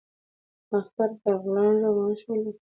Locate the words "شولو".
2.21-2.51